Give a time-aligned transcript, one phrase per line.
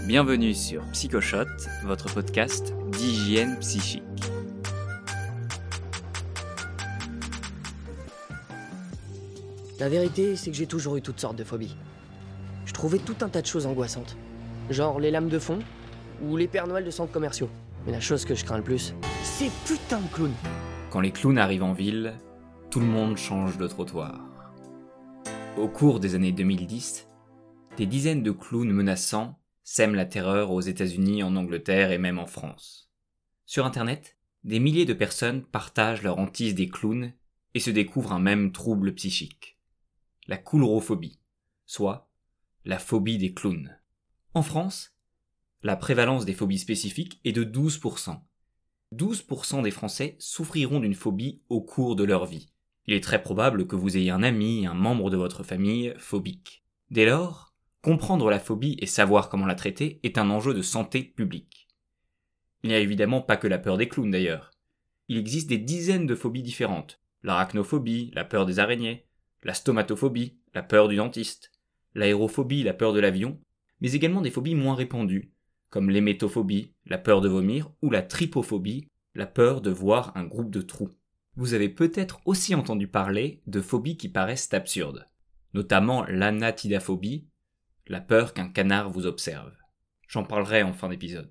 [0.00, 1.46] Bienvenue sur Psychoshot,
[1.84, 4.02] votre podcast d'hygiène psychique.
[9.78, 11.76] La vérité, c'est que j'ai toujours eu toutes sortes de phobies.
[12.64, 14.16] Je trouvais tout un tas de choses angoissantes.
[14.70, 15.60] Genre les lames de fond
[16.22, 17.50] ou les Pères Noël de centres commerciaux.
[17.86, 20.34] Mais la chose que je crains le plus, c'est putain de clowns.
[20.90, 22.14] Quand les clowns arrivent en ville,
[22.70, 24.20] tout le monde change de trottoir.
[25.56, 27.06] Au cours des années 2010,
[27.76, 29.38] des dizaines de clowns menaçants
[29.72, 32.92] sèment la terreur aux États-Unis, en Angleterre et même en France.
[33.46, 37.14] Sur Internet, des milliers de personnes partagent leur hantise des clowns
[37.54, 39.58] et se découvrent un même trouble psychique.
[40.28, 41.20] La coulrophobie,
[41.64, 42.10] soit
[42.66, 43.74] la phobie des clowns.
[44.34, 44.94] En France,
[45.62, 48.20] la prévalence des phobies spécifiques est de 12%.
[48.94, 52.52] 12% des Français souffriront d'une phobie au cours de leur vie.
[52.86, 56.62] Il est très probable que vous ayez un ami, un membre de votre famille phobique.
[56.90, 57.51] Dès lors,
[57.82, 61.68] comprendre la phobie et savoir comment la traiter est un enjeu de santé publique.
[62.62, 64.52] Il n'y a évidemment pas que la peur des clowns d'ailleurs.
[65.08, 67.00] Il existe des dizaines de phobies différentes.
[67.24, 69.06] L'arachnophobie, la peur des araignées,
[69.42, 71.50] la stomatophobie, la peur du dentiste,
[71.94, 73.40] l'aérophobie, la peur de l'avion,
[73.80, 75.32] mais également des phobies moins répandues,
[75.68, 80.50] comme l'hémétophobie, la peur de vomir, ou la tripophobie, la peur de voir un groupe
[80.50, 80.90] de trous.
[81.34, 85.08] Vous avez peut-être aussi entendu parler de phobies qui paraissent absurdes,
[85.52, 87.26] notamment l'anatidaphobie,
[87.92, 89.52] la peur qu'un canard vous observe.
[90.08, 91.30] J'en parlerai en fin d'épisode.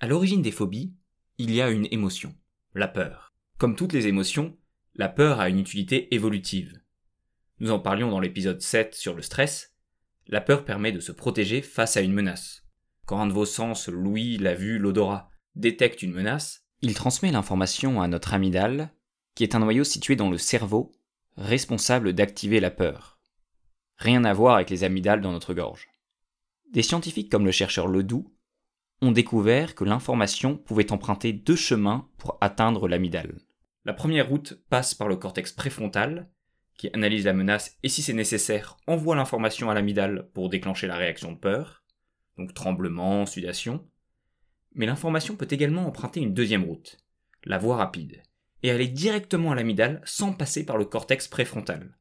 [0.00, 0.94] À l'origine des phobies,
[1.36, 2.34] il y a une émotion,
[2.74, 3.34] la peur.
[3.58, 4.56] Comme toutes les émotions,
[4.94, 6.80] la peur a une utilité évolutive.
[7.58, 9.74] Nous en parlions dans l'épisode 7 sur le stress.
[10.26, 12.64] La peur permet de se protéger face à une menace.
[13.04, 18.00] Quand un de vos sens, l'ouïe, la vue, l'odorat, détecte une menace, il transmet l'information
[18.00, 18.90] à notre amygdale,
[19.34, 20.96] qui est un noyau situé dans le cerveau,
[21.36, 23.18] responsable d'activer la peur.
[23.98, 25.89] Rien à voir avec les amygdales dans notre gorge.
[26.70, 28.32] Des scientifiques comme le chercheur Ledoux
[29.02, 33.40] ont découvert que l'information pouvait emprunter deux chemins pour atteindre l'amygdale.
[33.84, 36.30] La première route passe par le cortex préfrontal,
[36.76, 40.96] qui analyse la menace et si c'est nécessaire envoie l'information à l'amygdale pour déclencher la
[40.96, 41.82] réaction de peur,
[42.38, 43.86] donc tremblement, sudation.
[44.74, 46.98] Mais l'information peut également emprunter une deuxième route,
[47.44, 48.22] la voie rapide,
[48.62, 51.98] et aller directement à l'amygdale sans passer par le cortex préfrontal.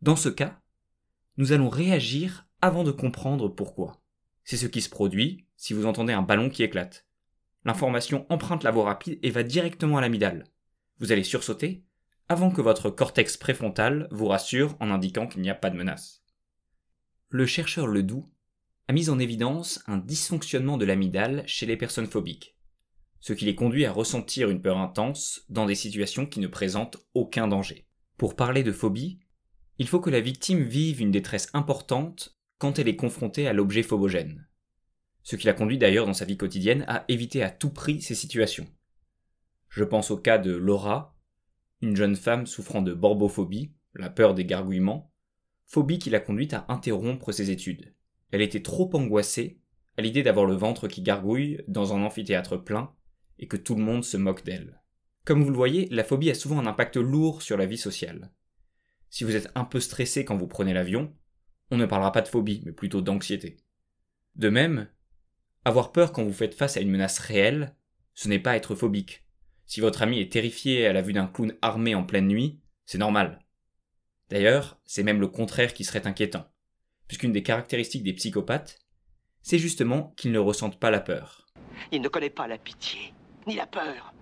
[0.00, 0.60] Dans ce cas,
[1.36, 4.00] nous allons réagir avant de comprendre pourquoi.
[4.44, 7.06] C'est ce qui se produit si vous entendez un ballon qui éclate.
[7.64, 10.44] L'information emprunte la voie rapide et va directement à l'amygdale.
[10.98, 11.84] Vous allez sursauter
[12.28, 16.22] avant que votre cortex préfrontal vous rassure en indiquant qu'il n'y a pas de menace.
[17.30, 18.28] Le chercheur Ledoux
[18.88, 22.56] a mis en évidence un dysfonctionnement de l'amygdale chez les personnes phobiques,
[23.20, 26.96] ce qui les conduit à ressentir une peur intense dans des situations qui ne présentent
[27.14, 27.86] aucun danger.
[28.16, 29.20] Pour parler de phobie,
[29.78, 33.82] il faut que la victime vive une détresse importante quand elle est confrontée à l'objet
[33.82, 34.48] phobogène.
[35.22, 38.14] Ce qui la conduit d'ailleurs dans sa vie quotidienne à éviter à tout prix ces
[38.14, 38.66] situations.
[39.68, 41.16] Je pense au cas de Laura,
[41.82, 45.12] une jeune femme souffrant de borbophobie, la peur des gargouillements,
[45.66, 47.94] phobie qui l'a conduite à interrompre ses études.
[48.30, 49.60] Elle était trop angoissée
[49.96, 52.92] à l'idée d'avoir le ventre qui gargouille dans un amphithéâtre plein
[53.38, 54.80] et que tout le monde se moque d'elle.
[55.24, 58.32] Comme vous le voyez, la phobie a souvent un impact lourd sur la vie sociale.
[59.10, 61.14] Si vous êtes un peu stressé quand vous prenez l'avion,
[61.70, 63.58] on ne parlera pas de phobie, mais plutôt d'anxiété.
[64.36, 64.88] De même,
[65.64, 67.74] avoir peur quand vous faites face à une menace réelle,
[68.14, 69.24] ce n'est pas être phobique.
[69.66, 72.98] Si votre ami est terrifié à la vue d'un clown armé en pleine nuit, c'est
[72.98, 73.44] normal.
[74.30, 76.50] D'ailleurs, c'est même le contraire qui serait inquiétant,
[77.06, 78.78] puisqu'une des caractéristiques des psychopathes,
[79.42, 81.46] c'est justement qu'ils ne ressentent pas la peur.
[81.92, 83.12] Il ne connaît pas la pitié,
[83.46, 84.12] ni la peur,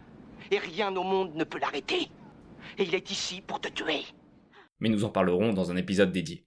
[0.51, 2.11] et rien au monde ne peut l'arrêter.
[2.79, 4.05] Et il est ici pour te tuer.
[4.81, 6.47] Mais nous en parlerons dans un épisode dédié.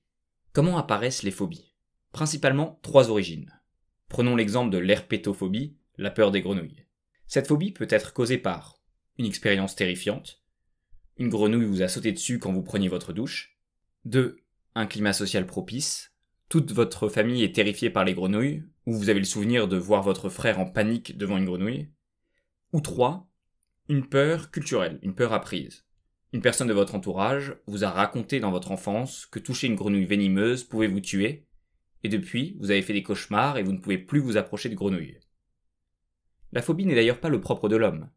[0.53, 1.73] Comment apparaissent les phobies?
[2.11, 3.53] Principalement trois origines.
[4.07, 6.85] Prenons l'exemple de l'herpétophobie, la peur des grenouilles.
[7.27, 8.81] Cette phobie peut être causée par
[9.17, 10.41] une expérience terrifiante,
[11.19, 13.57] une grenouille vous a sauté dessus quand vous preniez votre douche,
[14.05, 14.37] 2.
[14.73, 16.13] Un climat social propice,
[16.47, 20.01] toute votre famille est terrifiée par les grenouilles, ou vous avez le souvenir de voir
[20.01, 21.89] votre frère en panique devant une grenouille,
[22.71, 23.29] ou 3.
[23.89, 25.83] Une peur culturelle, une peur apprise.
[26.31, 30.05] Une personne de votre entourage vous a raconté dans votre enfance que toucher une grenouille
[30.05, 31.47] venimeuse pouvait vous tuer,
[32.03, 34.75] et depuis, vous avez fait des cauchemars et vous ne pouvez plus vous approcher de
[34.75, 35.17] grenouilles.
[36.51, 38.09] La phobie n'est d'ailleurs pas le propre de l'homme.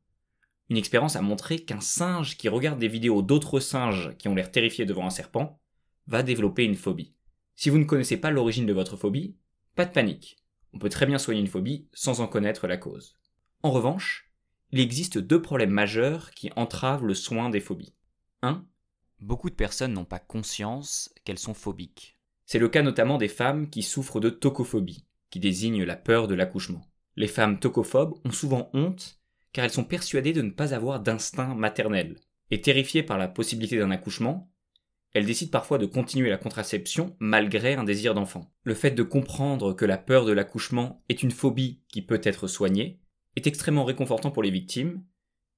[0.69, 4.51] Une expérience a montré qu'un singe qui regarde des vidéos d'autres singes qui ont l'air
[4.51, 5.59] terrifiés devant un serpent
[6.07, 7.15] va développer une phobie.
[7.57, 9.37] Si vous ne connaissez pas l'origine de votre phobie,
[9.75, 10.39] pas de panique.
[10.75, 13.17] On peut très bien soigner une phobie sans en connaître la cause.
[13.63, 14.31] En revanche,
[14.71, 17.95] il existe deux problèmes majeurs qui entravent le soin des phobies.
[18.43, 18.65] 1.
[19.21, 22.19] Beaucoup de personnes n'ont pas conscience qu'elles sont phobiques.
[22.45, 26.35] C'est le cas notamment des femmes qui souffrent de tocophobie, qui désigne la peur de
[26.35, 26.83] l'accouchement.
[27.17, 29.19] Les femmes tocophobes ont souvent honte
[29.53, 32.17] car elles sont persuadées de ne pas avoir d'instinct maternel.
[32.51, 34.51] Et terrifiées par la possibilité d'un accouchement,
[35.15, 38.53] elles décident parfois de continuer la contraception malgré un désir d'enfant.
[38.65, 42.47] Le fait de comprendre que la peur de l'accouchement est une phobie qui peut être
[42.47, 43.01] soignée
[43.37, 45.05] est extrêmement réconfortant pour les victimes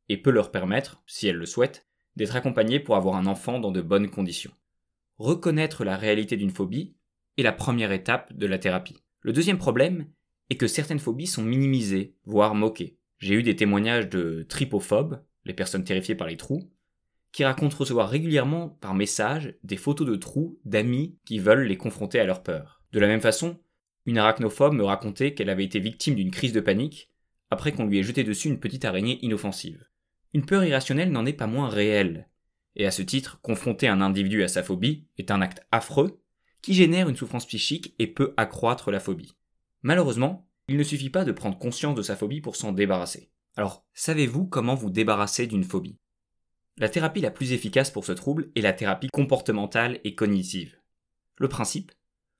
[0.08, 3.70] et peut leur permettre, si elles le souhaitent, d'être accompagnées pour avoir un enfant dans
[3.70, 4.52] de bonnes conditions.
[5.18, 6.94] Reconnaître la réalité d'une phobie
[7.36, 9.02] est la première étape de la thérapie.
[9.20, 10.06] Le deuxième problème
[10.50, 12.98] est que certaines phobies sont minimisées, voire moquées.
[13.18, 16.70] J'ai eu des témoignages de tripophobes, les personnes terrifiées par les trous,
[17.32, 22.20] qui racontent recevoir régulièrement par message des photos de trous d'amis qui veulent les confronter
[22.20, 22.82] à leur peur.
[22.92, 23.58] De la même façon,
[24.06, 27.10] une arachnophobe me racontait qu'elle avait été victime d'une crise de panique
[27.50, 29.84] après qu'on lui ait jeté dessus une petite araignée inoffensive.
[30.34, 32.28] Une peur irrationnelle n'en est pas moins réelle,
[32.74, 36.20] et à ce titre, confronter un individu à sa phobie est un acte affreux
[36.60, 39.36] qui génère une souffrance psychique et peut accroître la phobie.
[39.82, 43.30] Malheureusement, il ne suffit pas de prendre conscience de sa phobie pour s'en débarrasser.
[43.56, 45.98] Alors, savez-vous comment vous débarrasser d'une phobie?
[46.78, 50.80] La thérapie la plus efficace pour ce trouble est la thérapie comportementale et cognitive.
[51.36, 51.92] Le principe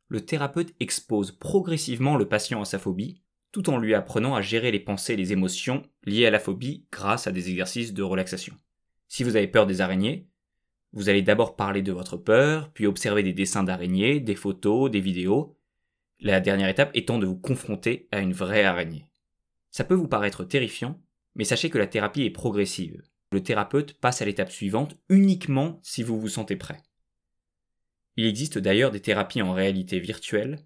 [0.08, 3.22] Le thérapeute expose progressivement le patient à sa phobie,
[3.54, 6.86] tout en lui apprenant à gérer les pensées et les émotions liées à la phobie
[6.90, 8.56] grâce à des exercices de relaxation.
[9.06, 10.26] Si vous avez peur des araignées,
[10.92, 14.98] vous allez d'abord parler de votre peur, puis observer des dessins d'araignées, des photos, des
[14.98, 15.56] vidéos,
[16.18, 19.06] la dernière étape étant de vous confronter à une vraie araignée.
[19.70, 21.00] Ça peut vous paraître terrifiant,
[21.36, 23.02] mais sachez que la thérapie est progressive.
[23.30, 26.82] Le thérapeute passe à l'étape suivante uniquement si vous vous sentez prêt.
[28.16, 30.58] Il existe d'ailleurs des thérapies en réalité virtuelle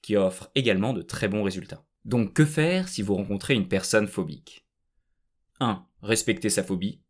[0.00, 1.85] qui offrent également de très bons résultats.
[2.06, 4.64] Donc que faire si vous rencontrez une personne phobique?
[5.58, 5.84] 1.
[6.02, 7.02] Respectez sa phobie.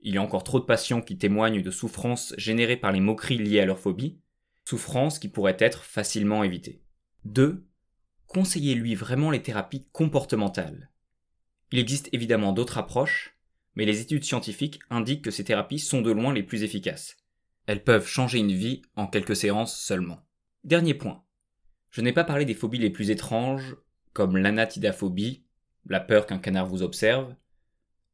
[0.00, 3.38] Il y a encore trop de patients qui témoignent de souffrances générées par les moqueries
[3.38, 4.20] liées à leur phobie,
[4.64, 6.84] souffrances qui pourraient être facilement évitées.
[7.24, 7.66] 2.
[8.28, 10.92] Conseillez-lui vraiment les thérapies comportementales.
[11.72, 13.36] Il existe évidemment d'autres approches,
[13.74, 17.16] mais les études scientifiques indiquent que ces thérapies sont de loin les plus efficaces.
[17.66, 20.20] Elles peuvent changer une vie en quelques séances seulement.
[20.62, 21.24] Dernier point.
[21.90, 23.74] Je n'ai pas parlé des phobies les plus étranges,
[24.14, 25.42] comme l'anatidaphobie,
[25.86, 27.34] la peur qu'un canard vous observe,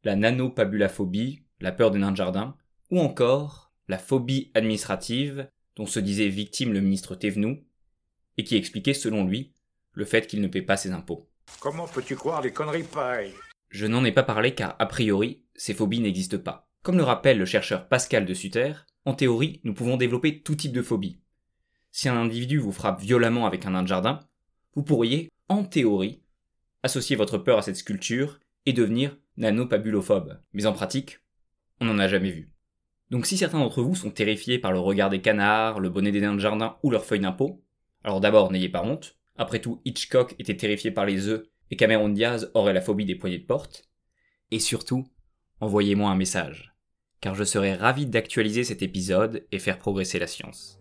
[0.02, 2.56] la nanopabulaphobie, la peur des nains de jardin,
[2.90, 7.62] ou encore la phobie administrative, dont se disait victime le ministre Thévenoud,
[8.38, 9.52] et qui expliquait selon lui
[9.92, 11.28] le fait qu'il ne paie pas ses impôts.
[11.60, 13.34] Comment peux-tu croire des conneries pareilles?
[13.68, 16.68] Je n'en ai pas parlé car a priori, ces phobies n'existent pas.
[16.82, 18.72] Comme le rappelle le chercheur Pascal de Sutter,
[19.04, 21.20] en théorie, nous pouvons développer tout type de phobie.
[21.92, 24.20] Si un individu vous frappe violemment avec un nain de jardin,
[24.74, 26.22] vous pourriez, en théorie,
[26.82, 30.40] associer votre peur à cette sculpture et devenir nanopabulophobe.
[30.52, 31.18] Mais en pratique,
[31.80, 32.54] on n'en a jamais vu.
[33.10, 36.20] Donc si certains d'entre vous sont terrifiés par le regard des canards, le bonnet des
[36.20, 37.64] nains de jardin ou leurs feuilles d'impôt,
[38.04, 39.18] alors d'abord, n'ayez pas honte.
[39.36, 41.42] Après tout, Hitchcock était terrifié par les œufs
[41.72, 43.88] et Cameron Diaz aurait la phobie des poignées de porte.
[44.52, 45.08] Et surtout,
[45.60, 46.74] envoyez-moi un message,
[47.20, 50.79] car je serai ravi d'actualiser cet épisode et faire progresser la science.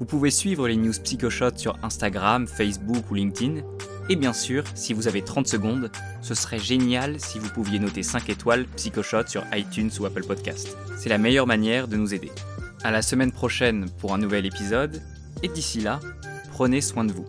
[0.00, 3.62] Vous pouvez suivre les news Psychoshot sur Instagram, Facebook ou LinkedIn.
[4.08, 5.90] Et bien sûr, si vous avez 30 secondes,
[6.22, 10.76] ce serait génial si vous pouviez noter 5 étoiles Psychoshot sur iTunes ou Apple Podcast.
[10.96, 12.30] C'est la meilleure manière de nous aider.
[12.84, 15.02] À la semaine prochaine pour un nouvel épisode
[15.42, 15.98] et d'ici là,
[16.52, 17.26] prenez soin de vous.